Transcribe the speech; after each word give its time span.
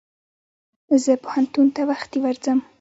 زه 1.03 1.11
پوهنتون 1.23 1.67
ته 1.75 1.81
وختي 1.89 2.17
ورځم. 2.21 2.59